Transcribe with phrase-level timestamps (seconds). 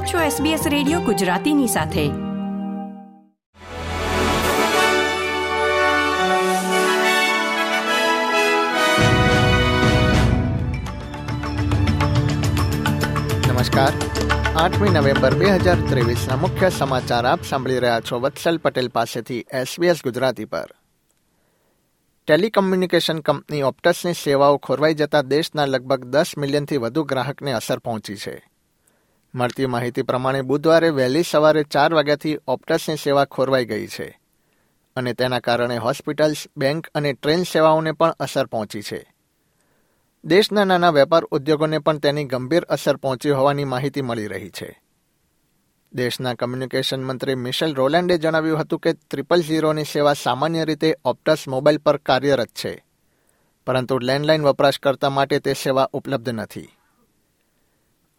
[0.00, 2.08] આપ છો SBS radio ગુજરાતીની સાથે.
[13.52, 13.92] નમસ્કાર.
[14.56, 19.96] આઠમી નવેમ્બર બે હજાર ત્રેવીસના મુખ્ય સમાચાર આપ સાંભળી રહ્યા છો વત્સલ પટેલ પાસેથી એસબીએસ
[20.04, 20.74] ગુજરાતી પર.
[22.26, 28.49] ટેલિકમ્યુનિકેશન કંપની ઓપ્ટસની સેવાઓ ખોરવાઈ જતા દેશના લગભગ દસ મિલિયનથી વધુ ગ્રાહકને અસર પહોંચી છે.
[29.34, 34.08] મળતી માહિતી પ્રમાણે બુધવારે વહેલી સવારે ચાર વાગ્યાથી ઓપ્ટસની સેવા ખોરવાઈ ગઈ છે
[34.96, 39.00] અને તેના કારણે હોસ્પિટલ્સ, બેંક અને ટ્રેન સેવાઓને પણ અસર પહોંચી છે.
[40.24, 44.82] દેશના નાના વેપાર ઉદ્યોગોને પણ તેની ગંભીર અસર પહોંચી હોવાની માહિતી મળી રહી છે.
[45.92, 51.78] દેશના કમ્યુનિકેશન મંત્રી મિશેલ રોલેન્ડે જણાવ્યું હતું કે ત્રિપલ ઝીરોની સેવા સામાન્ય રીતે ઓપ્ટસ મોબાઈલ
[51.78, 52.84] પર કાર્યરત છે,
[53.66, 56.68] પરંતુ લેન્ડલાઇન વપરાશકર્તા માટે તે સેવા ઉપલબ્ધ નથી.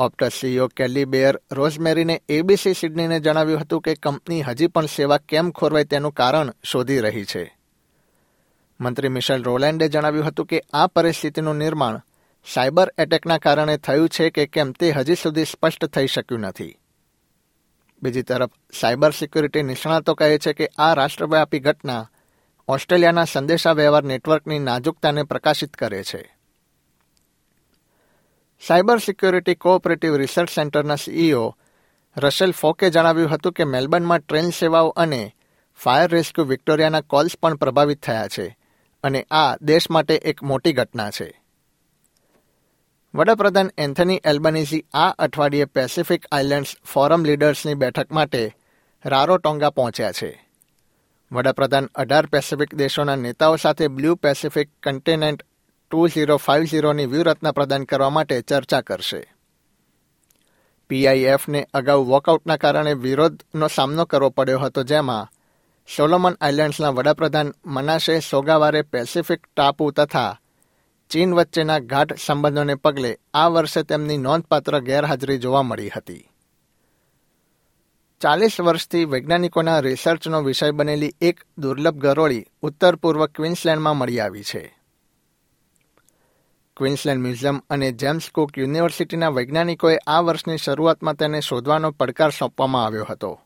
[0.01, 5.51] ઓપ્ટસ સીઈઓ કેલી બેયર રોઝમેરીને એબીસી સિડનીને જણાવ્યું હતું કે કંપની હજી પણ સેવા કેમ
[5.51, 7.57] ખોરવાય તેનું કારણ શોધી રહી છે.
[8.79, 12.01] મંત્રી મિશેલ રોલેન્ડે જણાવ્યું હતું કે આ પરિસ્થિતિનું નિર્માણ
[12.53, 16.77] સાયબર એટેકના કારણે થયું છે કે કેમ તે હજી સુધી સ્પષ્ટ થઈ શક્યું નથી.
[18.03, 22.09] બીજી તરફ, સાયબર સિક્યુરિટી નિષ્ણાતો કહે છે કે આ રાષ્ટ્રવ્યાપી ઘટના
[22.67, 26.40] ઓસ્ટ્રેલિયાના સંદેશા વ્યવહાર નેટવર્કની નાજુકતાને પ્રકાશિત કરે છે.
[28.67, 31.57] સાયબર સિક્યોરિટી કોઓપરેટિવ રિસર્ચ સેન્ટરના સીઈઓ
[32.17, 35.35] રશેલ ફોકે જણાવ્યું હતું કે મેલબર્નમાં ટ્રેન સેવાઓ અને
[35.83, 38.57] ફાયર રેસ્ક્યુ વિક્ટોરિયાના કોલ્સ પણ પ્રભાવિત થયા છે
[39.03, 41.41] અને આ દેશ માટે એક મોટી ઘટના છે.
[43.15, 48.55] વડાપ્રધાન એન્થની એલ્બનીઝી આ અઠવાડિયે પેસિફિક આઇલેન્ડ્સ ફોરમ લીડર્સની બેઠક માટે
[49.05, 50.47] રારો ટોંગા પહોંચ્યા છે.
[51.31, 55.45] વડાપ્રધાન અઢાર પેસિફિક દેશોના નેતાઓ સાથે Blue Pacific continent
[55.91, 59.33] two zero, five ઝીરોની વ્યૂહરચના પ્રદાન કરવા માટે ચર્ચા કરશે.
[60.89, 65.29] પીઆઈએફને અગાઉ વોકઆઉટના કારણે વિરોધનો સામનો કરવો પડ્યો હતો જેમાં
[65.97, 70.39] સોલોમન આઇલેન્ડ્સના વડાપ્રધાન મનાશે સોગાવારે પેસિફિક ટાપુ તથા
[71.09, 76.29] ચીન વચ્ચેના ગાઢ સંબંધોને પગલે આ વર્ષે તેમની નોંધપાત્ર ગેરહાજરી જોવા મળી હતી.
[78.21, 84.80] ચાલીસ વર્ષથી વૈજ્ઞાનિકોના રિસર્ચનો વિષય બનેલી એક દુર્લભ ગરોળી ઉત્તર પૂર્વ ક્વિન્સલેન્ડમાં મળી આવી છે.
[86.81, 93.05] ક્વિન્સલેન્ડ મ્યુઝિયમ અને જેમ્સ કુક યુનિવર્સિટીના વૈજ્ઞાનિકોએ આ વર્ષની શરૂઆતમાં તેને શોધવાનો પડકાર સોંપવામાં આવ્યો
[93.09, 93.39] હતો.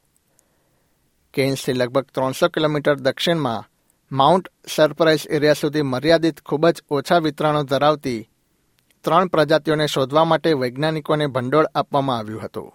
[1.33, 3.65] કેન્સથી લગભગ ત્રણસો કિલોમીટર દક્ષિણમાં
[4.11, 8.29] માઉન્ટ સરપ્રાઇઝ એરિયા સુધી મર્યાદિત ખૂબ જ ઓછા વિતરણો ધરાવતી
[9.03, 12.73] ત્રણ પ્રજાતિઓને શોધવા માટે વૈજ્ઞાનિકોને ભંડોળ આપવામાં આવ્યું હતું.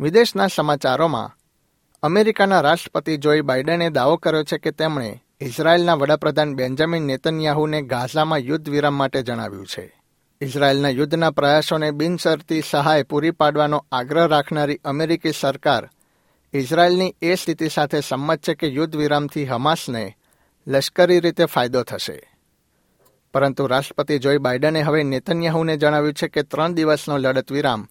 [0.00, 1.34] વિદેશના સમાચારોમાં
[2.02, 8.68] અમેરિકાના રાષ્ટ્રપતિ જોઈ બાઇડેને દાવો કર્યો છે કે તેમણે ઇઝરાયેલના વડાપ્રધાન બેન્જામિન નેતન્યાહુને ગાઝામાં યુદ્ધ
[8.68, 10.00] વિરામ માટે જણાવ્યું છે.
[10.40, 15.90] ઇઝરાયેલના યુદ્ધના પ્રયાસોને બિનશરતી સહાય પૂરી પાડવાનો આગ્રહ રાખનારી અમેરિકી સરકાર
[16.52, 20.16] ઇઝરાયેલની એ સ્થિતિ સાથે સંમત છે કે યુદ્ધ વિરામથી હમાસને
[20.66, 22.32] લશ્કરી રીતે ફાયદો થશે.
[23.34, 27.88] પરંતુ રાષ્ટ્રપતિ જોઈ બાઇડને હવે નેતન્યાહુને જણાવ્યું છે કે ત્રણ દિવસનો લડત વિરામ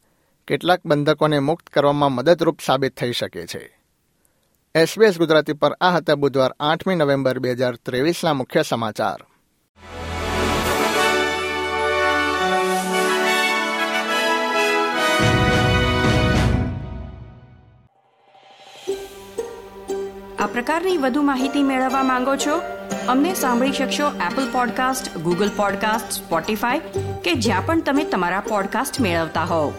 [0.47, 3.81] કેટલાક બંધકોને મુક્ત કરવામાં મદદરૂપ સાબિત થઈ શકે છે.
[4.76, 9.20] એસબીએસ ગુજરાતી પર આ હતા બુધવાર આઠમી નવેમ્બર બે હજાર ત્રેવીસના મુખ્ય સમાચાર.
[20.40, 22.62] આ પ્રકારની વધુ માહિતી મેળવવા માંગો છો?
[23.08, 26.80] અમને સાંભળી શકશો Apple podcast Google podcast Spotify
[27.24, 29.74] કે જ્યાં પણ તમે તમારા પોડકાસ્ટ મેળવતા હોવ.